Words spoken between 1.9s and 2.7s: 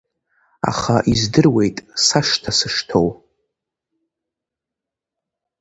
сашҭа